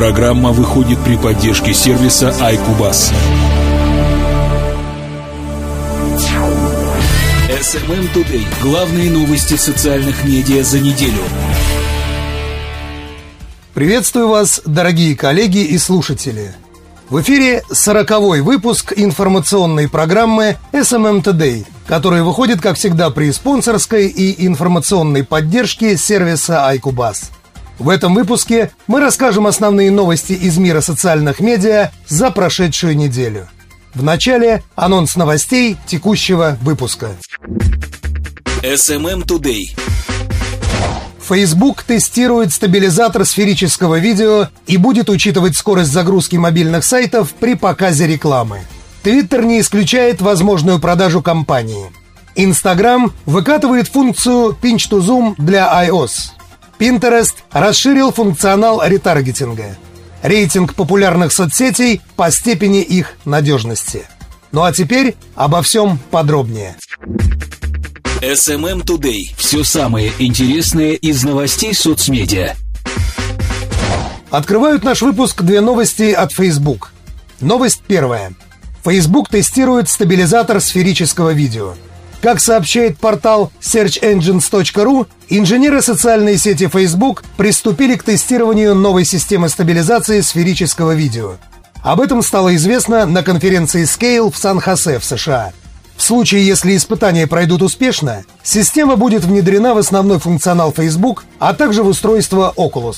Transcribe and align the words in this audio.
Программа 0.00 0.50
выходит 0.52 0.98
при 1.04 1.18
поддержке 1.18 1.74
сервиса 1.74 2.30
iCubus. 2.40 3.12
SMM 7.50 8.10
Today. 8.14 8.46
Главные 8.62 9.10
новости 9.10 9.56
социальных 9.56 10.24
медиа 10.24 10.62
за 10.62 10.80
неделю. 10.80 11.20
Приветствую 13.74 14.28
вас, 14.28 14.62
дорогие 14.64 15.14
коллеги 15.14 15.64
и 15.64 15.76
слушатели. 15.76 16.54
В 17.10 17.20
эфире 17.20 17.62
сороковой 17.70 18.40
выпуск 18.40 18.94
информационной 18.96 19.86
программы 19.86 20.56
SMM 20.72 21.22
Today, 21.22 21.66
который 21.86 22.22
выходит, 22.22 22.62
как 22.62 22.78
всегда, 22.78 23.10
при 23.10 23.30
спонсорской 23.32 24.06
и 24.06 24.46
информационной 24.46 25.24
поддержке 25.24 25.98
сервиса 25.98 26.72
iCubus. 26.74 27.24
В 27.80 27.88
этом 27.88 28.14
выпуске 28.14 28.72
мы 28.86 29.00
расскажем 29.00 29.46
основные 29.46 29.90
новости 29.90 30.34
из 30.34 30.58
мира 30.58 30.82
социальных 30.82 31.40
медиа 31.40 31.90
за 32.06 32.30
прошедшую 32.30 32.94
неделю. 32.94 33.48
В 33.94 34.02
начале 34.02 34.62
анонс 34.76 35.16
новостей 35.16 35.78
текущего 35.86 36.58
выпуска. 36.60 37.12
SMM 38.62 39.24
Today. 39.24 39.62
Facebook 41.26 41.82
тестирует 41.82 42.52
стабилизатор 42.52 43.24
сферического 43.24 43.98
видео 43.98 44.48
и 44.66 44.76
будет 44.76 45.08
учитывать 45.08 45.56
скорость 45.56 45.90
загрузки 45.90 46.36
мобильных 46.36 46.84
сайтов 46.84 47.32
при 47.32 47.54
показе 47.54 48.06
рекламы. 48.06 48.60
Twitter 49.02 49.42
не 49.42 49.58
исключает 49.58 50.20
возможную 50.20 50.80
продажу 50.80 51.22
компании. 51.22 51.90
Instagram 52.36 53.14
выкатывает 53.24 53.88
функцию 53.88 54.54
Pinch 54.60 54.90
to 54.90 55.00
Zoom 55.00 55.34
для 55.38 55.66
iOS. 55.86 56.39
Pinterest 56.80 57.34
расширил 57.52 58.10
функционал 58.10 58.80
ретаргетинга. 58.82 59.76
Рейтинг 60.22 60.74
популярных 60.74 61.30
соцсетей 61.30 62.00
по 62.16 62.30
степени 62.30 62.80
их 62.80 63.16
надежности. 63.26 64.06
Ну 64.50 64.62
а 64.62 64.72
теперь 64.72 65.14
обо 65.34 65.60
всем 65.60 65.98
подробнее. 66.10 66.76
SMM 68.22 68.84
Today. 68.84 69.34
Все 69.36 69.62
самое 69.62 70.10
интересное 70.18 70.92
из 70.92 71.22
новостей 71.22 71.74
соцмедиа. 71.74 72.54
Открывают 74.30 74.82
наш 74.82 75.02
выпуск 75.02 75.42
две 75.42 75.60
новости 75.60 76.12
от 76.12 76.32
Facebook. 76.32 76.92
Новость 77.40 77.82
первая. 77.86 78.32
Facebook 78.82 79.28
тестирует 79.28 79.90
стабилизатор 79.90 80.60
сферического 80.62 81.34
видео– 81.34 81.74
как 82.20 82.40
сообщает 82.40 82.98
портал 82.98 83.50
searchengines.ru, 83.60 85.06
инженеры 85.28 85.82
социальной 85.82 86.36
сети 86.36 86.68
Facebook 86.68 87.24
приступили 87.36 87.96
к 87.96 88.02
тестированию 88.02 88.74
новой 88.74 89.04
системы 89.04 89.48
стабилизации 89.48 90.20
сферического 90.20 90.92
видео. 90.92 91.36
Об 91.82 92.00
этом 92.00 92.22
стало 92.22 92.54
известно 92.56 93.06
на 93.06 93.22
конференции 93.22 93.84
Scale 93.84 94.30
в 94.30 94.36
Сан-Хосе 94.36 94.98
в 94.98 95.04
США. 95.04 95.52
В 95.96 96.02
случае, 96.02 96.46
если 96.46 96.76
испытания 96.76 97.26
пройдут 97.26 97.62
успешно, 97.62 98.24
система 98.42 98.96
будет 98.96 99.24
внедрена 99.24 99.74
в 99.74 99.78
основной 99.78 100.18
функционал 100.18 100.72
Facebook, 100.72 101.24
а 101.38 101.54
также 101.54 101.82
в 101.82 101.88
устройство 101.88 102.52
Oculus. 102.56 102.96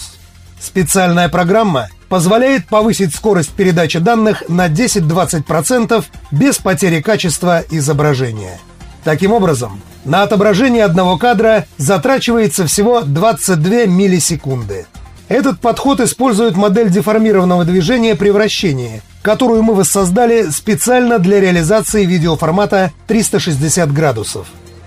Специальная 0.60 1.28
программа 1.28 1.88
позволяет 2.08 2.66
повысить 2.66 3.14
скорость 3.14 3.50
передачи 3.50 3.98
данных 3.98 4.44
на 4.48 4.68
10-20% 4.68 6.04
без 6.30 6.58
потери 6.58 7.00
качества 7.00 7.64
изображения– 7.70 8.58
Таким 9.04 9.32
образом, 9.32 9.80
на 10.04 10.22
отображение 10.22 10.84
одного 10.84 11.16
кадра 11.16 11.66
затрачивается 11.76 12.66
всего 12.66 13.02
22 13.02 13.86
миллисекунды. 13.86 14.86
Этот 15.28 15.60
подход 15.60 16.00
использует 16.00 16.56
модель 16.56 16.90
деформированного 16.90 17.64
движения 17.64 18.14
при 18.14 18.30
вращении, 18.30 19.02
которую 19.22 19.62
мы 19.62 19.74
воссоздали 19.74 20.50
специально 20.50 21.18
для 21.18 21.40
реализации 21.40 22.04
видеоформата 22.04 22.92
360 23.06 23.92
градусов. 23.92 24.46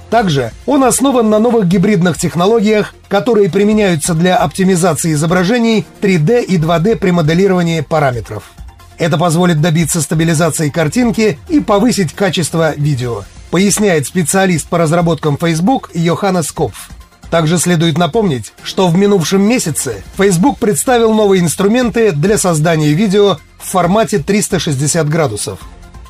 Также 0.10 0.52
он 0.66 0.84
основан 0.84 1.30
на 1.30 1.40
новых 1.40 1.68
гибридных 1.68 2.18
технологиях, 2.18 2.94
которые 3.10 3.50
применяются 3.50 4.14
для 4.14 4.38
оптимизации 4.38 5.14
изображений 5.14 5.86
3D 6.02 6.44
и 6.44 6.58
2D 6.58 6.98
при 6.98 7.12
моделировании 7.12 7.82
параметров. 7.82 8.52
Это 8.98 9.18
позволит 9.18 9.60
добиться 9.60 10.00
стабилизации 10.00 10.70
картинки 10.70 11.38
и 11.50 11.60
повысить 11.60 12.14
качество 12.14 12.74
видео– 12.78 13.24
поясняет 13.56 14.06
специалист 14.06 14.68
по 14.68 14.78
разработкам 14.78 15.38
Facebook 15.38 15.90
Йоханнес 15.94 16.52
Копф. 16.52 16.90
Также 17.30 17.58
следует 17.58 17.98
напомнить, 17.98 18.52
что 18.64 18.90
в 18.90 18.98
минувшем 18.98 19.44
месяце 19.44 20.04
Facebook 20.18 20.60
представил 20.60 21.14
новые 21.14 21.42
инструменты 21.42 22.12
для 22.12 22.38
создания 22.38 22.92
видео 22.92 23.38
в 23.58 23.70
формате 23.70 24.20
360 24.20 25.08
градусов, 25.08 25.60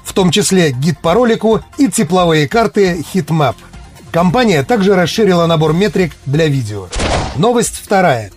в 0.04 0.14
том 0.14 0.32
числе 0.32 0.72
гид 0.72 0.98
по 0.98 1.14
ролику 1.14 1.62
и 1.78 1.88
тепловые 1.88 2.48
карты 2.48 3.06
Heatmap. 3.14 3.54
Компания 4.10 4.64
также 4.64 4.96
расширила 4.96 5.46
набор 5.46 5.74
метрик 5.74 6.14
для 6.26 6.48
видео. 6.48 6.88
Новость 7.36 7.76
вторая. 7.76 8.32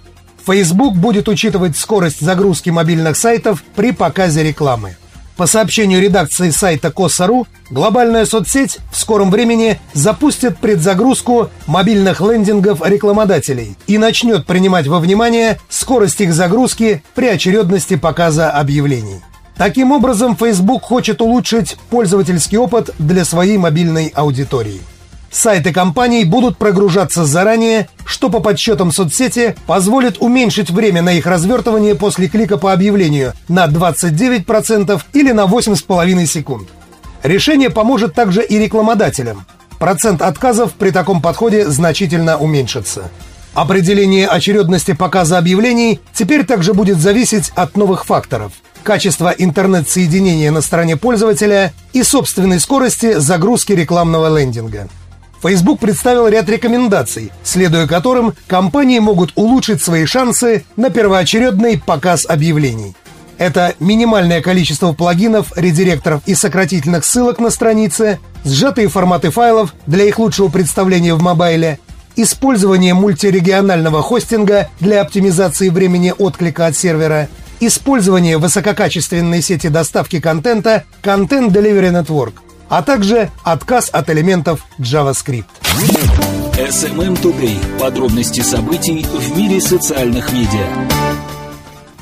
Facebook 0.47 0.97
будет 0.97 1.29
учитывать 1.29 1.79
скорость 1.79 2.21
загрузки 2.21 2.69
мобильных 2.69 3.17
сайтов 3.17 3.65
при 3.75 3.93
показе 3.93 4.43
рекламы. 4.43 4.99
По 5.39 5.47
сообщению 5.47 6.03
редакции 6.03 6.51
сайта 6.51 6.91
Коса.ру, 6.91 7.47
глобальная 7.71 8.27
соцсеть 8.27 8.79
в 8.91 8.97
скором 8.97 9.31
времени 9.31 9.79
запустит 9.93 10.59
предзагрузку 10.59 11.49
мобильных 11.69 12.21
лендингов 12.21 12.85
рекламодателей 12.85 13.77
и 13.87 13.99
начнет 13.99 14.47
принимать 14.47 14.89
во 14.89 14.99
внимание 14.99 15.61
скорость 15.69 16.21
их 16.21 16.35
загрузки 16.35 17.05
при 17.15 17.29
очередности 17.29 17.95
показа 17.95 18.51
объявлений. 18.51 19.21
Таким 19.57 19.93
образом, 19.93 20.37
Facebook 20.37 20.83
хочет 20.83 21.21
улучшить 21.21 21.77
пользовательский 21.89 22.59
опыт 22.59 22.91
для 22.99 23.25
своей 23.25 23.59
мобильной 23.59 24.09
аудитории. 24.09 24.81
Сайты 25.31 25.73
компаний 25.73 26.25
будут 26.25 26.57
прогружаться 26.57 27.25
заранее, 27.25 27.89
что 28.05 28.31
по 28.31 28.41
подсчетам 28.41 28.93
соцсети 28.93 29.55
позволит 29.67 30.17
уменьшить 30.21 30.71
время 30.71 31.03
на 31.03 31.13
их 31.13 31.27
развертывание 31.27 31.95
после 31.95 32.29
клика 32.29 32.57
по 32.57 32.73
объявлению 32.73 33.35
на 33.49 33.67
29% 33.67 35.01
или 35.13 35.33
на 35.33 35.43
8,5 35.43 36.27
секунд. 36.27 36.69
Решение 37.23 37.69
поможет 37.69 38.15
также 38.15 38.43
и 38.43 38.59
рекламодателям. 38.59 39.45
Процент 39.79 40.23
отказов 40.23 40.73
при 40.73 40.91
таком 40.91 41.21
подходе 41.21 41.69
значительно 41.69 42.39
уменьшится. 42.39 43.11
Определение 43.55 44.27
очередности 44.27 44.93
показа 44.93 45.39
объявлений 45.39 46.01
теперь 46.15 46.45
также 46.45 46.75
будет 46.75 46.99
зависеть 46.99 47.53
от 47.55 47.77
новых 47.77 48.07
факторов– 48.07 48.53
качества 48.83 49.35
интернет-соединения 49.37 50.51
на 50.51 50.63
стороне 50.63 50.97
пользователя 50.97 51.73
и 51.93 52.03
собственной 52.03 52.61
скорости 52.61 53.19
загрузки 53.19 53.73
рекламного 53.73 54.39
лендинга. 54.39 54.89
Facebook 55.43 55.81
представил 55.81 56.27
ряд 56.29 56.49
рекомендаций, 56.49 57.31
следуя 57.43 57.87
которым 57.87 58.35
компании 58.47 58.99
могут 58.99 59.33
улучшить 59.37 59.83
свои 59.83 60.05
шансы 60.05 60.65
на 60.77 60.91
первоочередный 60.91 61.79
показ 61.79 62.27
объявлений. 62.29 62.95
Это 63.39 63.75
минимальное 63.79 64.43
количество 64.43 64.93
плагинов, 64.93 65.53
редиректоров 65.57 66.23
и 66.27 66.35
сократительных 66.35 67.05
ссылок 67.05 67.39
на 67.39 67.51
странице, 67.51 68.19
сжатые 68.45 68.89
форматы 68.89 69.31
файлов 69.31 69.75
для 69.87 70.05
их 70.05 70.19
лучшего 70.19 70.49
представления 70.49 71.15
в 71.15 71.23
мобайле, 71.23 71.79
использование 72.17 72.95
мультирегионального 72.95 74.03
хостинга 74.03 74.69
для 74.81 75.01
оптимизации 75.03 75.69
времени 75.69 76.13
отклика 76.19 76.67
от 76.67 76.77
сервера, 76.77 77.29
использование 77.61 78.39
высококачественной 78.39 79.41
сети 79.41 79.69
доставки 79.69 80.19
контента 80.19 80.83
Content 81.05 81.51
Delivery 81.51 81.93
Network– 81.93 82.33
а 82.69 82.83
также 82.83 83.31
отказ 83.45 83.89
от 83.93 84.11
элементов 84.11 84.65
JavaScript. 84.79 85.47
SMM 86.59 87.21
Today. 87.23 87.79
Подробности 87.79 88.41
событий 88.41 89.05
в 89.05 89.37
мире 89.37 89.61
социальных 89.61 90.33
медиа. 90.33 90.67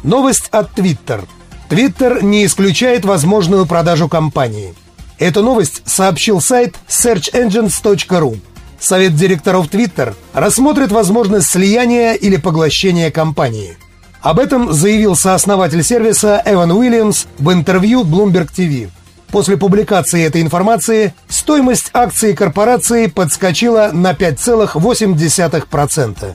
Новость 0.03 0.49
от 0.51 0.73
Twitter. 0.79 1.27
Twitter 1.69 2.23
не 2.23 2.47
исключает 2.47 3.05
возможную 3.05 3.67
продажу 3.67 4.09
компании. 4.09 4.75
Эту 5.19 5.43
новость 5.43 5.83
сообщил 5.85 6.41
сайт 6.41 6.77
searchengines.ru. 6.89 8.39
Совет 8.79 9.15
директоров 9.15 9.69
Twitter 9.69 10.15
рассмотрит 10.33 10.93
возможность 10.93 11.51
слияния 11.51 12.15
или 12.15 12.37
поглощения 12.37 13.11
компании. 13.11 13.77
Об 14.21 14.39
этом 14.39 14.73
заявил 14.73 15.17
сооснователь 15.17 15.83
сервиса 15.83 16.43
Эван 16.45 16.73
Уильямс 16.73 17.27
в 17.39 17.53
интервью 17.53 18.05
Bloomberg 18.05 18.49
TV. 18.57 18.91
После 19.31 19.57
публикации 19.57 20.25
этой 20.25 20.43
информации 20.43 21.15
стоимость 21.29 21.91
акций 21.93 22.35
корпорации 22.35 23.07
подскочила 23.07 23.91
на 23.93 24.13
5,8%. 24.13 26.35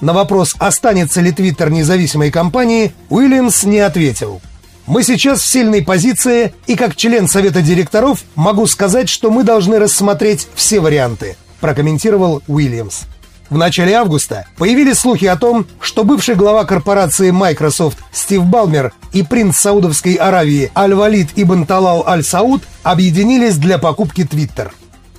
На 0.00 0.12
вопрос, 0.12 0.56
останется 0.58 1.20
ли 1.20 1.30
Твиттер 1.30 1.70
независимой 1.70 2.32
компанией, 2.32 2.92
Уильямс 3.08 3.62
не 3.62 3.78
ответил. 3.78 4.40
«Мы 4.86 5.04
сейчас 5.04 5.40
в 5.40 5.46
сильной 5.46 5.82
позиции, 5.82 6.52
и 6.66 6.74
как 6.74 6.96
член 6.96 7.28
совета 7.28 7.62
директоров 7.62 8.24
могу 8.34 8.66
сказать, 8.66 9.08
что 9.08 9.30
мы 9.30 9.44
должны 9.44 9.78
рассмотреть 9.78 10.48
все 10.56 10.80
варианты», 10.80 11.36
прокомментировал 11.60 12.42
Уильямс. 12.48 13.02
В 13.52 13.58
начале 13.58 13.92
августа 13.92 14.46
появились 14.56 15.00
слухи 15.00 15.26
о 15.26 15.36
том, 15.36 15.66
что 15.78 16.04
бывший 16.04 16.36
глава 16.36 16.64
корпорации 16.64 17.30
Microsoft 17.30 17.98
Стив 18.10 18.46
Балмер 18.46 18.94
и 19.12 19.22
принц 19.22 19.58
Саудовской 19.58 20.14
Аравии 20.14 20.72
Аль-Валид 20.74 21.32
Ибн 21.36 21.66
Талал 21.66 22.02
Аль-Сауд 22.08 22.62
объединились 22.82 23.58
для 23.58 23.76
покупки 23.76 24.22
Twitter. 24.22 24.70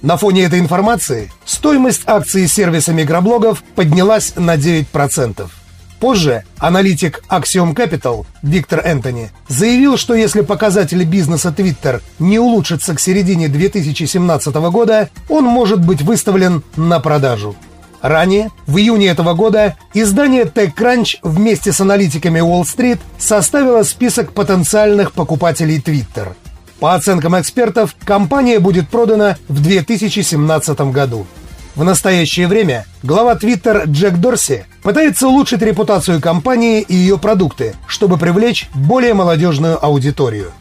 На 0.02 0.18
фоне 0.18 0.46
этой 0.46 0.58
информации 0.58 1.32
стоимость 1.46 2.02
акций 2.08 2.48
сервиса 2.48 2.92
микроблогов 2.92 3.64
поднялась 3.76 4.34
на 4.36 4.56
9%. 4.56 5.48
Позже 6.00 6.44
аналитик 6.58 7.24
Axiom 7.30 7.76
Capital 7.76 8.26
Виктор 8.42 8.82
Энтони 8.84 9.30
заявил, 9.48 9.96
что 9.96 10.16
если 10.16 10.42
показатели 10.42 11.04
бизнеса 11.04 11.54
Twitter 11.56 12.02
не 12.18 12.40
улучшатся 12.40 12.96
к 12.96 13.00
середине 13.00 13.48
2017 13.48 14.56
года, 14.56 15.12
он 15.30 15.44
может 15.44 15.86
быть 15.86 16.02
выставлен 16.02 16.64
на 16.76 17.00
продажу. 17.00 17.56
Ранее, 18.04 18.52
в 18.68 18.78
июне 18.78 19.08
этого 19.08 19.34
года, 19.34 19.78
издание 19.94 20.44
TechCrunch 20.44 21.20
вместе 21.24 21.72
с 21.72 21.80
аналитиками 21.80 22.40
Wall 22.40 22.64
Street 22.64 23.00
составило 23.18 23.84
список 23.84 24.34
потенциальных 24.34 25.14
покупателей 25.14 25.78
Twitter. 25.80 26.34
По 26.82 26.96
оценкам 26.96 27.40
экспертов, 27.40 27.96
компания 28.04 28.60
будет 28.60 28.90
продана 28.90 29.38
в 29.48 29.64
2017 29.64 30.92
году. 30.92 31.26
В 31.76 31.86
настоящее 31.86 32.48
время 32.48 32.86
глава 33.04 33.36
Twitter 33.36 33.86
Джек 33.88 34.16
Дорси 34.16 34.66
пытается 34.84 35.30
улучшить 35.30 35.62
репутацию 35.62 36.20
компании 36.20 36.82
и 36.82 36.94
ее 36.94 37.18
продукты, 37.18 37.74
чтобы 37.88 38.18
привлечь 38.18 38.68
более 38.76 39.14
молодежную 39.14 39.84
аудиторию. 39.84 40.52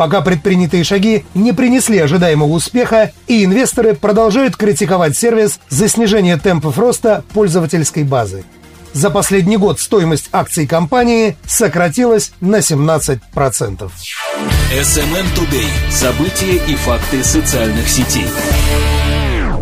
Пока 0.00 0.22
предпринятые 0.22 0.82
шаги 0.82 1.26
не 1.34 1.52
принесли 1.52 1.98
ожидаемого 1.98 2.52
успеха, 2.52 3.12
и 3.26 3.44
инвесторы 3.44 3.94
продолжают 3.94 4.56
критиковать 4.56 5.14
сервис 5.14 5.60
за 5.68 5.90
снижение 5.90 6.38
темпов 6.38 6.78
роста 6.78 7.22
пользовательской 7.34 8.04
базы. 8.04 8.44
За 8.94 9.10
последний 9.10 9.58
год 9.58 9.78
стоимость 9.78 10.30
акций 10.32 10.66
компании 10.66 11.36
сократилась 11.46 12.32
на 12.40 12.60
17%. 12.60 13.20
SMM 14.72 15.26
Today. 15.36 15.68
События 15.90 16.56
и 16.66 16.76
факты 16.76 17.22
социальных 17.22 17.86
сетей. 17.86 18.26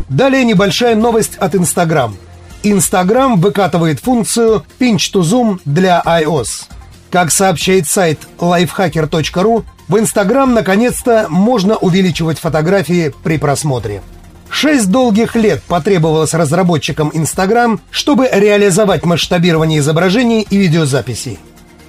Далее 0.09 0.45
небольшая 0.45 0.95
новость 0.95 1.35
от 1.39 1.57
Instagram. 1.57 2.15
Instagram 2.63 3.41
выкатывает 3.41 3.99
функцию 3.99 4.65
Pinch 4.79 5.13
to 5.13 5.23
Zoom 5.23 5.59
для 5.65 6.01
iOS. 6.07 6.78
Как 7.11 7.31
сообщает 7.33 7.89
сайт 7.89 8.21
lifehacker.ru, 8.39 9.65
в 9.89 9.97
Instagram 9.97 10.53
наконец-то 10.53 11.27
можно 11.31 11.77
увеличивать 11.77 12.39
фотографии 12.39 13.15
при 13.23 13.39
просмотре. 13.39 14.03
Шесть 14.51 14.91
долгих 14.91 15.35
лет 15.35 15.63
потребовалось 15.63 16.35
разработчикам 16.35 17.09
Instagram, 17.09 17.81
чтобы 17.91 18.29
реализовать 18.31 19.05
масштабирование 19.05 19.81
изображений 19.81 20.47
и 20.49 20.57
видеозаписей. 20.57 21.39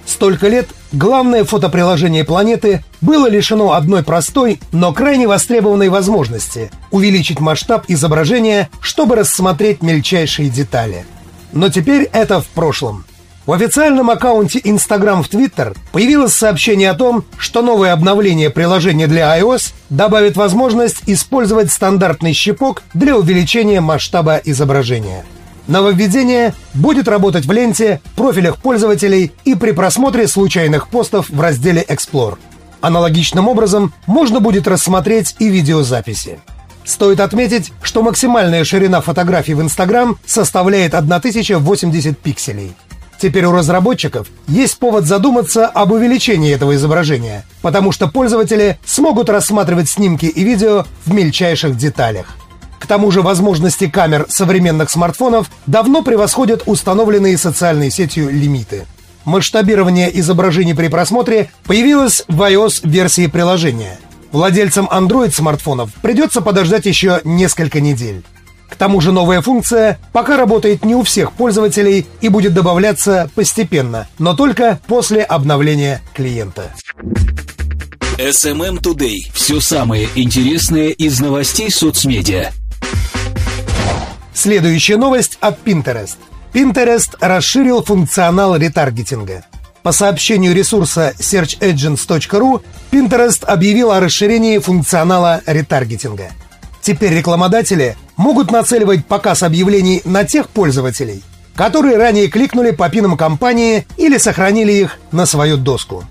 Столько 0.06 0.48
лет 0.48 0.68
главное 0.92 1.44
фотоприложение 1.44 2.24
планеты 2.24 2.84
было 3.00 3.28
лишено 3.28 3.72
одной 3.72 4.02
простой, 4.02 4.60
но 4.72 4.92
крайне 4.92 5.28
востребованной 5.28 5.88
возможности– 5.88 6.70
увеличить 6.90 7.40
масштаб 7.40 7.84
изображения, 7.88 8.70
чтобы 8.80 9.16
рассмотреть 9.16 9.82
мельчайшие 9.82 10.48
детали. 10.48 11.04
Но 11.52 11.68
теперь 11.68 12.08
это 12.12 12.40
в 12.40 12.48
прошлом. 12.48 13.04
В 13.46 13.52
официальном 13.52 14.10
аккаунте 14.10 14.60
Instagram 14.62 15.22
в 15.22 15.28
Twitter 15.28 15.76
появилось 15.92 16.34
сообщение 16.34 16.90
о 16.90 16.94
том, 16.94 17.24
что 17.38 17.62
новое 17.62 17.92
обновление 17.92 18.50
приложения 18.50 19.06
для 19.06 19.38
iOS 19.38 19.72
добавит 19.88 20.36
возможность 20.36 21.02
использовать 21.06 21.72
стандартный 21.72 22.32
щипок 22.32 22.82
для 22.94 23.16
увеличения 23.16 23.80
масштаба 23.80 24.36
изображения– 24.44 25.24
Нововведение 25.70 26.52
будет 26.74 27.06
работать 27.06 27.46
в 27.46 27.52
ленте, 27.52 28.00
профилях 28.16 28.58
пользователей 28.58 29.30
и 29.44 29.54
при 29.54 29.70
просмотре 29.70 30.26
случайных 30.26 30.88
постов 30.88 31.30
в 31.30 31.40
разделе 31.40 31.84
Explore. 31.88 32.38
Аналогичным 32.80 33.46
образом 33.46 33.94
можно 34.06 34.40
будет 34.40 34.66
рассмотреть 34.66 35.36
и 35.38 35.48
видеозаписи. 35.48 36.40
Стоит 36.84 37.20
отметить, 37.20 37.72
что 37.82 38.02
максимальная 38.02 38.64
ширина 38.64 39.00
фотографий 39.00 39.54
в 39.54 39.60
Instagram 39.60 40.18
составляет 40.26 40.94
1080 40.94 42.18
пикселей. 42.18 42.74
Теперь 43.20 43.44
у 43.44 43.52
разработчиков 43.52 44.28
есть 44.48 44.78
повод 44.78 45.04
задуматься 45.04 45.66
об 45.66 45.92
увеличении 45.92 46.54
этого 46.54 46.74
изображения, 46.74 47.44
потому 47.60 47.92
что 47.92 48.08
пользователи 48.08 48.78
смогут 48.86 49.28
рассматривать 49.28 49.90
снимки 49.90 50.24
и 50.24 50.42
видео 50.42 50.86
в 51.04 51.12
мельчайших 51.12 51.76
деталях. 51.76 52.38
К 52.78 52.86
тому 52.86 53.10
же 53.10 53.20
возможности 53.20 53.88
камер 53.88 54.24
современных 54.30 54.88
смартфонов 54.88 55.50
давно 55.66 56.02
превосходят 56.02 56.62
установленные 56.64 57.36
социальной 57.36 57.90
сетью 57.90 58.30
лимиты. 58.30 58.86
Масштабирование 59.26 60.18
изображений 60.18 60.74
при 60.74 60.88
просмотре 60.88 61.50
появилось 61.64 62.24
в 62.26 62.40
iOS-версии 62.40 63.26
приложения. 63.26 63.98
Владельцам 64.32 64.88
Android-смартфонов 64.90 65.90
придется 66.00 66.40
подождать 66.40 66.86
еще 66.86 67.20
несколько 67.24 67.82
недель. 67.82 68.24
К 68.70 68.76
тому 68.76 69.00
же 69.00 69.12
новая 69.12 69.42
функция 69.42 69.98
пока 70.12 70.36
работает 70.36 70.84
не 70.84 70.94
у 70.94 71.02
всех 71.02 71.32
пользователей 71.32 72.06
и 72.20 72.28
будет 72.28 72.54
добавляться 72.54 73.28
постепенно, 73.34 74.08
но 74.18 74.34
только 74.34 74.80
после 74.86 75.22
обновления 75.22 76.00
клиента. 76.14 76.70
SMM 78.16 78.80
Today. 78.80 79.16
Все 79.32 79.60
самое 79.60 80.08
интересное 80.14 80.88
из 80.88 81.20
новостей 81.20 81.70
соцмедиа. 81.70 82.52
Следующая 84.34 84.96
новость 84.96 85.36
от 85.40 85.58
Pinterest. 85.64 86.16
Pinterest 86.52 87.16
расширил 87.20 87.82
функционал 87.82 88.56
ретаргетинга. 88.56 89.44
По 89.82 89.92
сообщению 89.92 90.54
ресурса 90.54 91.14
searchengines.ru, 91.18 92.62
Pinterest 92.90 93.44
объявил 93.44 93.90
о 93.90 94.00
расширении 94.00 94.58
функционала 94.58 95.42
ретаргетинга. 95.46 96.32
Теперь 96.82 97.14
рекламодатели 97.14 97.96
могут 98.16 98.50
нацеливать 98.50 99.06
показ 99.06 99.42
объявлений 99.42 100.02
на 100.04 100.24
тех 100.24 100.48
пользователей, 100.48 101.22
которые 101.54 101.96
ранее 101.96 102.28
кликнули 102.28 102.70
по 102.70 102.88
пинам 102.88 103.16
компании 103.16 103.86
или 103.96 104.18
сохранили 104.18 104.72
их 104.72 104.98
на 105.12 105.26
свою 105.26 105.56
доску. 105.56 106.04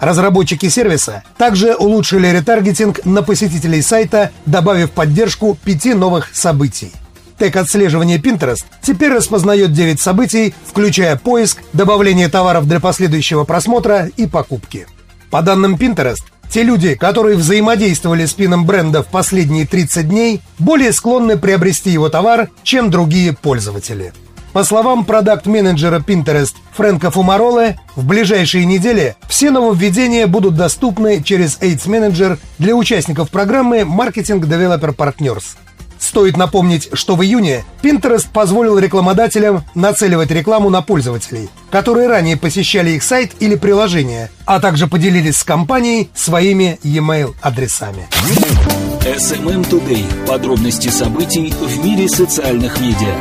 Разработчики 0.00 0.68
сервиса 0.68 1.22
также 1.38 1.74
улучшили 1.74 2.28
ретаргетинг 2.28 3.04
на 3.04 3.22
посетителей 3.22 3.82
сайта, 3.82 4.30
добавив 4.44 4.90
поддержку 4.90 5.56
пяти 5.64 5.94
новых 5.94 6.34
событий– 6.34 6.92
Тег 7.38 7.56
отслеживания 7.56 8.18
Pinterest 8.18 8.64
теперь 8.80 9.12
распознает 9.12 9.72
9 9.72 10.00
событий, 10.00 10.54
включая 10.64 11.16
поиск, 11.16 11.58
добавление 11.72 12.28
товаров 12.28 12.66
для 12.66 12.80
последующего 12.80 13.44
просмотра 13.44 14.10
и 14.16 14.26
покупки. 14.26 14.86
По 15.30 15.42
данным 15.42 15.74
Pinterest, 15.74 16.22
те 16.50 16.62
люди, 16.62 16.94
которые 16.94 17.36
взаимодействовали 17.36 18.26
с 18.26 18.32
пином 18.32 18.64
бренда 18.66 19.02
в 19.02 19.06
последние 19.06 19.66
30 19.66 20.08
дней, 20.08 20.40
более 20.58 20.92
склонны 20.92 21.36
приобрести 21.36 21.90
его 21.90 22.08
товар, 22.08 22.50
чем 22.62 22.90
другие 22.90 23.32
пользователи. 23.32 24.12
По 24.52 24.64
словам 24.64 25.04
продакт-менеджера 25.04 25.98
Pinterest 25.98 26.54
Фрэнка 26.72 27.10
Фумароле, 27.10 27.78
в 27.94 28.06
ближайшие 28.06 28.64
недели 28.64 29.14
все 29.28 29.50
нововведения 29.50 30.26
будут 30.26 30.56
доступны 30.56 31.22
через 31.22 31.58
Aids 31.58 31.86
Manager 31.86 32.38
для 32.58 32.74
участников 32.74 33.28
программы 33.28 33.80
Marketing 33.80 34.40
Developer 34.40 34.96
Partners. 34.96 35.44
Стоит 35.98 36.36
напомнить, 36.36 36.88
что 36.92 37.16
в 37.16 37.22
июне 37.22 37.64
Pinterest 37.82 38.26
позволил 38.32 38.78
рекламодателям 38.78 39.64
нацеливать 39.74 40.30
рекламу 40.30 40.70
на 40.70 40.82
пользователей, 40.82 41.48
которые 41.70 42.08
ранее 42.08 42.36
посещали 42.36 42.90
их 42.90 43.02
сайт 43.02 43.32
или 43.40 43.54
приложение, 43.54 44.30
а 44.44 44.60
также 44.60 44.86
поделились 44.86 45.38
с 45.38 45.44
компанией 45.44 46.10
своими 46.14 46.78
e-mail 46.82 47.34
адресами. 47.42 48.08
SMM 49.04 49.68
Today. 49.70 50.04
Подробности 50.26 50.88
событий 50.88 51.52
в 51.60 51.84
мире 51.84 52.08
социальных 52.08 52.80
медиа. 52.80 53.14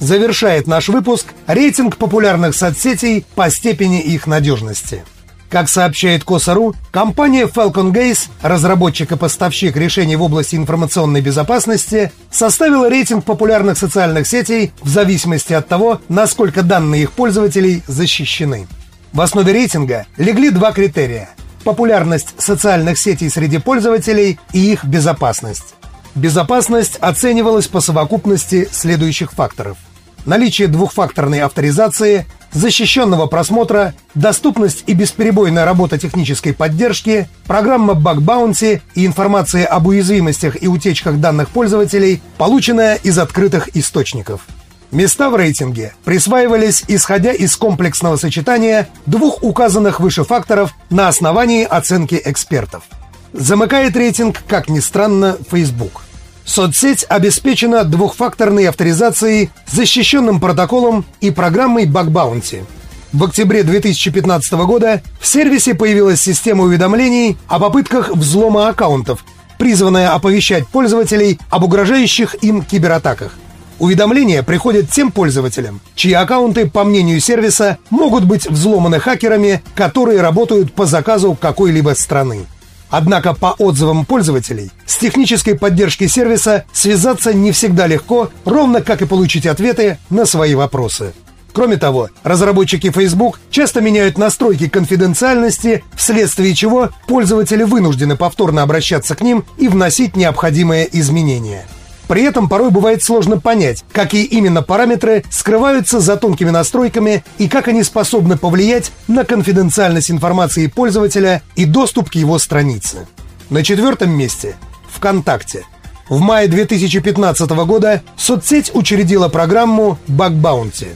Завершает 0.00 0.66
наш 0.66 0.88
выпуск 0.88 1.28
рейтинг 1.46 1.96
популярных 1.96 2.54
соцсетей 2.54 3.24
по 3.34 3.50
степени 3.50 4.00
их 4.00 4.26
надежности– 4.26 5.04
как 5.54 5.68
сообщает 5.68 6.24
Косару, 6.24 6.74
компания 6.90 7.46
Falcon 7.46 7.92
Gaze, 7.92 8.28
разработчик 8.42 9.12
и 9.12 9.16
поставщик 9.16 9.76
решений 9.76 10.16
в 10.16 10.22
области 10.22 10.56
информационной 10.56 11.20
безопасности, 11.20 12.10
составила 12.28 12.88
рейтинг 12.88 13.24
популярных 13.24 13.78
социальных 13.78 14.26
сетей 14.26 14.72
в 14.82 14.88
зависимости 14.88 15.52
от 15.52 15.68
того, 15.68 16.00
насколько 16.08 16.64
данные 16.64 17.04
их 17.04 17.12
пользователей 17.12 17.84
защищены. 17.86 18.66
В 19.12 19.20
основе 19.20 19.52
рейтинга 19.52 20.06
легли 20.16 20.50
два 20.50 20.72
критерия– 20.72 21.30
популярность 21.62 22.34
социальных 22.36 22.98
сетей 22.98 23.30
среди 23.30 23.58
пользователей 23.58 24.40
и 24.52 24.72
их 24.72 24.84
безопасность. 24.84 25.76
Безопасность 26.16 26.96
оценивалась 26.96 27.68
по 27.68 27.78
совокупности 27.78 28.68
следующих 28.72 29.30
факторов– 29.30 29.76
наличие 30.26 30.68
двухфакторной 30.68 31.40
авторизации, 31.40 32.26
защищенного 32.54 33.26
просмотра, 33.26 33.94
доступность 34.14 34.84
и 34.86 34.94
бесперебойная 34.94 35.64
работа 35.64 35.98
технической 35.98 36.54
поддержки, 36.54 37.28
программа 37.46 37.92
Bug 37.92 38.18
Bounty 38.18 38.80
и 38.94 39.04
информация 39.04 39.66
об 39.66 39.88
уязвимостях 39.88 40.62
и 40.62 40.68
утечках 40.68 41.18
данных 41.18 41.50
пользователей, 41.50 42.22
полученная 42.38 42.94
из 42.94 43.18
открытых 43.18 43.76
источников. 43.76 44.42
Места 44.90 45.28
в 45.28 45.34
рейтинге 45.34 45.92
присваивались 46.04 46.84
исходя 46.86 47.32
из 47.32 47.56
комплексного 47.56 48.16
сочетания 48.16 48.88
двух 49.06 49.42
указанных 49.42 49.98
выше 49.98 50.22
факторов 50.22 50.72
на 50.88 51.08
основании 51.08 51.64
оценки 51.64 52.20
экспертов. 52.24 52.84
Замыкает 53.32 53.96
рейтинг, 53.96 54.44
как 54.46 54.68
ни 54.68 54.78
странно, 54.78 55.36
Facebook. 55.50 56.02
Соцсеть 56.44 57.06
обеспечена 57.08 57.84
двухфакторной 57.84 58.68
авторизацией, 58.68 59.50
защищенным 59.66 60.40
протоколом 60.40 61.04
и 61.20 61.30
программой 61.30 61.86
Bug. 61.86 62.64
В 63.12 63.24
октябре 63.24 63.62
2015 63.62 64.52
года 64.52 65.02
в 65.20 65.26
сервисе 65.26 65.74
появилась 65.74 66.20
система 66.20 66.64
уведомлений 66.64 67.38
о 67.48 67.60
попытках 67.60 68.10
взлома 68.10 68.68
аккаунтов, 68.68 69.24
призванная 69.56 70.12
оповещать 70.12 70.66
пользователей 70.66 71.38
об 71.48 71.64
угрожающих 71.64 72.34
им 72.42 72.62
кибератаках. 72.62 73.32
Уведомления 73.78 74.42
приходят 74.42 74.90
тем 74.90 75.10
пользователям, 75.10 75.80
чьи 75.94 76.12
аккаунты, 76.12 76.68
по 76.68 76.84
мнению 76.84 77.20
сервиса, 77.20 77.78
могут 77.90 78.24
быть 78.24 78.48
взломаны 78.48 79.00
хакерами, 79.00 79.62
которые 79.74 80.20
работают 80.20 80.72
по 80.72 80.86
заказу 80.86 81.36
какой-либо 81.40 81.94
страны. 81.94 82.46
Однако 82.90 83.34
по 83.34 83.54
отзывам 83.58 84.04
пользователей 84.04 84.70
с 84.86 84.96
технической 84.96 85.56
поддержкой 85.56 86.08
сервиса 86.08 86.64
связаться 86.72 87.34
не 87.34 87.52
всегда 87.52 87.86
легко, 87.86 88.30
ровно 88.44 88.82
как 88.82 89.02
и 89.02 89.06
получить 89.06 89.46
ответы 89.46 89.98
на 90.10 90.26
свои 90.26 90.54
вопросы. 90.54 91.12
Кроме 91.52 91.76
того, 91.76 92.08
разработчики 92.24 92.90
Facebook 92.90 93.38
часто 93.50 93.80
меняют 93.80 94.18
настройки 94.18 94.68
конфиденциальности, 94.68 95.84
вследствие 95.94 96.52
чего 96.54 96.90
пользователи 97.06 97.62
вынуждены 97.62 98.16
повторно 98.16 98.62
обращаться 98.62 99.14
к 99.14 99.20
ним 99.20 99.44
и 99.56 99.68
вносить 99.68 100.16
необходимые 100.16 100.88
изменения. 100.98 101.66
При 102.08 102.22
этом 102.22 102.48
порой 102.48 102.70
бывает 102.70 103.02
сложно 103.02 103.40
понять, 103.40 103.84
какие 103.92 104.24
именно 104.24 104.62
параметры 104.62 105.24
скрываются 105.30 106.00
за 106.00 106.16
тонкими 106.16 106.50
настройками 106.50 107.24
и 107.38 107.48
как 107.48 107.68
они 107.68 107.82
способны 107.82 108.36
повлиять 108.36 108.92
на 109.08 109.24
конфиденциальность 109.24 110.10
информации 110.10 110.66
пользователя 110.66 111.42
и 111.56 111.64
доступ 111.64 112.10
к 112.10 112.14
его 112.14 112.38
странице. 112.38 113.06
На 113.50 113.62
четвертом 113.62 114.10
месте– 114.10 114.56
ВКонтакте. 114.94 115.64
В 116.08 116.20
мае 116.20 116.48
2015 116.48 117.48
года 117.66 118.02
соцсеть 118.16 118.70
учредила 118.74 119.28
программу 119.28 119.98
Bounty. 120.06 120.88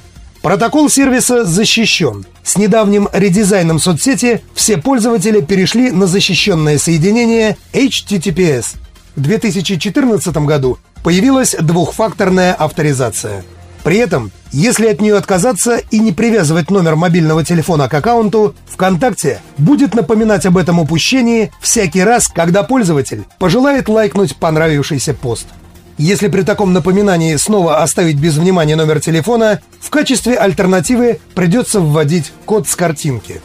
Протокол 0.42 0.88
сервиса 0.88 1.44
защищен. 1.44 2.24
С 2.42 2.56
недавним 2.56 3.08
редизайном 3.12 3.78
соцсети 3.78 4.42
все 4.54 4.76
пользователи 4.76 5.40
перешли 5.40 5.90
на 5.90 6.06
защищенное 6.06 6.78
соединение 6.78 7.56
HTTPS. 7.72 8.76
В 9.16 9.20
2014 9.20 10.36
году 10.38 10.78
появилась 11.02 11.54
двухфакторная 11.58 12.54
авторизация. 12.54 13.44
При 13.88 13.96
этом, 13.96 14.32
если 14.52 14.86
от 14.88 15.00
нее 15.00 15.16
отказаться 15.16 15.78
и 15.90 15.98
не 15.98 16.12
привязывать 16.12 16.70
номер 16.70 16.96
мобильного 16.96 17.44
телефона 17.44 17.88
к 17.88 17.94
аккаунту, 17.94 18.54
ВКонтакте 18.66 19.40
будет 19.56 19.94
напоминать 19.94 20.46
об 20.46 20.58
этом 20.58 20.78
упущении 20.78 21.52
всякий 21.60 22.02
раз, 22.02 22.28
когда 22.28 22.62
пользователь 22.64 23.24
пожелает 23.38 23.88
лайкнуть 23.88 24.36
понравившийся 24.36 25.14
пост. 25.14 25.46
Если 25.96 26.28
при 26.28 26.42
таком 26.42 26.72
напоминании 26.72 27.34
снова 27.36 27.82
оставить 27.82 28.18
без 28.18 28.36
внимания 28.36 28.76
номер 28.76 29.00
телефона, 29.00 29.60
в 29.80 29.90
качестве 29.90 30.36
альтернативы 30.36 31.18
придется 31.34 31.80
вводить 31.80 32.32
код 32.44 32.68
с 32.68 32.76
картинки. 32.76 33.40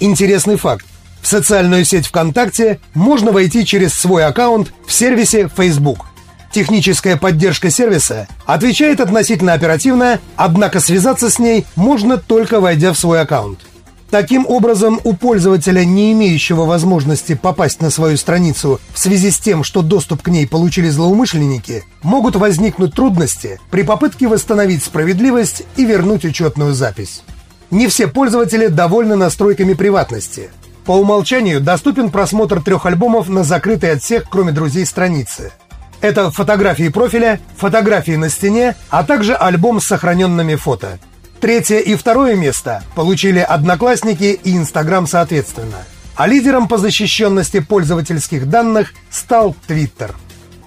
Интересный 0.00 0.56
факт. 0.56 0.84
В 1.22 1.26
социальную 1.26 1.84
сеть 1.84 2.06
ВКонтакте 2.06 2.80
можно 2.92 3.32
войти 3.32 3.64
через 3.64 3.94
свой 3.94 4.26
аккаунт 4.26 4.72
в 4.86 4.92
сервисе 4.92 5.48
Facebook– 5.56 6.06
Техническая 6.54 7.16
поддержка 7.16 7.68
сервиса 7.68 8.28
отвечает 8.46 9.00
относительно 9.00 9.54
оперативно, 9.54 10.20
однако 10.36 10.78
связаться 10.78 11.28
с 11.28 11.40
ней 11.40 11.66
можно 11.74 12.16
только 12.16 12.60
войдя 12.60 12.92
в 12.92 12.96
свой 12.96 13.20
аккаунт. 13.20 13.58
Таким 14.08 14.46
образом, 14.46 15.00
у 15.02 15.14
пользователя, 15.14 15.84
не 15.84 16.12
имеющего 16.12 16.64
возможности 16.64 17.34
попасть 17.34 17.82
на 17.82 17.90
свою 17.90 18.16
страницу 18.16 18.80
в 18.92 19.00
связи 19.00 19.32
с 19.32 19.40
тем, 19.40 19.64
что 19.64 19.82
доступ 19.82 20.22
к 20.22 20.28
ней 20.28 20.46
получили 20.46 20.90
злоумышленники, 20.90 21.82
могут 22.04 22.36
возникнуть 22.36 22.94
трудности 22.94 23.58
при 23.72 23.82
попытке 23.82 24.28
восстановить 24.28 24.84
справедливость 24.84 25.64
и 25.74 25.84
вернуть 25.84 26.24
учетную 26.24 26.72
запись. 26.72 27.24
Не 27.72 27.88
все 27.88 28.06
пользователи 28.06 28.68
довольны 28.68 29.16
настройками 29.16 29.72
приватности. 29.72 30.50
По 30.84 30.92
умолчанию 30.92 31.60
доступен 31.60 32.10
просмотр 32.10 32.62
трех 32.62 32.86
альбомов 32.86 33.28
на 33.28 33.42
закрытой 33.42 33.90
от 33.90 34.04
всех, 34.04 34.26
кроме 34.30 34.52
друзей, 34.52 34.86
странице– 34.86 35.50
это 36.00 36.30
фотографии 36.30 36.88
профиля, 36.88 37.40
фотографии 37.56 38.16
на 38.16 38.28
стене, 38.28 38.76
а 38.90 39.04
также 39.04 39.34
альбом 39.34 39.80
с 39.80 39.86
сохраненными 39.86 40.54
фото. 40.54 40.98
Третье 41.40 41.78
и 41.78 41.94
второе 41.94 42.34
место 42.36 42.82
получили 42.94 43.40
Одноклассники 43.40 44.38
и 44.42 44.56
Инстаграм 44.56 45.06
соответственно. 45.06 45.84
А 46.16 46.26
лидером 46.26 46.68
по 46.68 46.78
защищенности 46.78 47.60
пользовательских 47.60 48.48
данных 48.48 48.94
стал 49.10 49.54
Твиттер. 49.66 50.14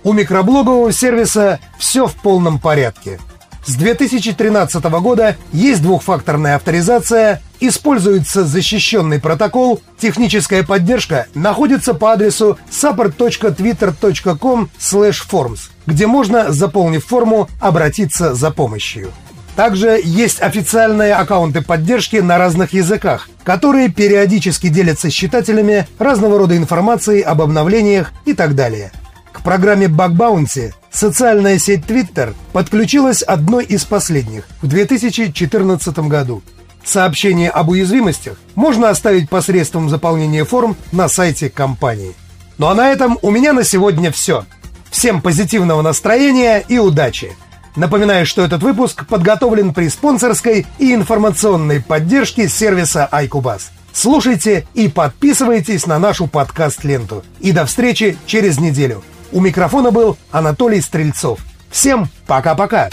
У 0.03 0.13
микроблогового 0.13 0.91
сервиса 0.91 1.59
все 1.77 2.07
в 2.07 2.15
полном 2.15 2.59
порядке– 2.59 3.19
с 3.67 3.75
2013 3.75 4.81
года 5.01 5.35
есть 5.51 5.81
двухфакторная 5.81 6.55
авторизация, 6.55 7.41
используется 7.59 8.45
защищенный 8.45 9.19
протокол, 9.19 9.81
техническая 9.99 10.63
поддержка 10.63 11.27
находится 11.33 11.93
по 11.93 12.13
адресу 12.13 12.57
support.twitter.com 12.69 14.69
forms, 14.79 15.59
где 15.85 16.07
можно, 16.07 16.51
заполнив 16.51 17.05
форму, 17.05 17.49
обратиться 17.59 18.33
за 18.33 18.51
помощью. 18.51 19.11
Также 19.55 19.99
есть 20.03 20.41
официальные 20.41 21.15
аккаунты 21.15 21.61
поддержки 21.61 22.17
на 22.17 22.37
разных 22.37 22.73
языках, 22.73 23.27
которые 23.43 23.89
периодически 23.89 24.67
делятся 24.67 25.09
с 25.09 25.13
читателями 25.13 25.87
разного 25.97 26.37
рода 26.37 26.55
информацией 26.55 27.21
об 27.21 27.41
обновлениях 27.41 28.11
и 28.25 28.33
так 28.33 28.53
далее. 28.53 28.91
К 29.31 29.41
программе 29.41 29.87
Bug 29.87 30.15
Bounty 30.15 30.73
Социальная 30.91 31.59
сеть 31.59 31.85
Twitter 31.85 32.33
подключилась 32.53 33.21
одной 33.21 33.65
из 33.65 33.85
последних 33.85 34.47
в 34.63 34.67
2014 34.67 35.99
году. 35.99 36.41
Сообщение 36.87 37.49
об 37.49 37.67
уязвимостях 37.67 38.37
можно 38.55 38.89
оставить 38.89 39.29
посредством 39.29 39.89
заполнения 39.89 40.45
форм 40.45 40.77
на 40.93 41.09
сайте 41.09 41.49
компании. 41.49 42.15
Ну 42.57 42.67
а 42.67 42.75
на 42.75 42.89
этом 42.89 43.19
у 43.21 43.29
меня 43.29 43.51
на 43.51 43.65
сегодня 43.65 44.09
все. 44.09 44.45
Всем 44.89 45.21
позитивного 45.21 45.81
настроения 45.81 46.63
и 46.65 46.77
удачи! 46.79 47.35
Напоминаю, 47.75 48.25
что 48.25 48.41
этот 48.41 48.63
выпуск 48.63 49.05
подготовлен 49.05 49.73
при 49.73 49.89
спонсорской 49.89 50.65
и 50.79 50.93
информационной 50.93 51.81
поддержке 51.81 52.47
сервиса 52.47 53.07
iCubus. 53.11 53.63
Слушайте 53.91 54.65
и 54.73 54.87
подписывайтесь 54.87 55.87
на 55.87 55.99
нашу 55.99 56.27
подкаст-ленту. 56.27 57.25
И 57.41 57.51
до 57.51 57.65
встречи 57.65 58.17
через 58.25 58.59
неделю. 58.59 59.03
У 59.33 59.41
микрофона 59.41 59.91
был 59.91 60.17
Анатолий 60.31 60.79
Стрельцов. 60.79 61.39
Всем 61.69 62.07
пока-пока. 62.27 62.89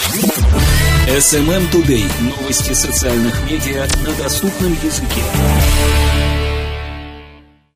SMM 1.07 1.71
Today. 1.71 2.11
Новости 2.23 2.73
социальных 2.73 3.35
медиа 3.45 3.87
на 4.07 4.15
доступном 4.15 4.73
языке. 4.83 5.23